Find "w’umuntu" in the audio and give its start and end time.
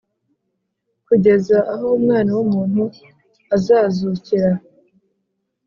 2.37-2.83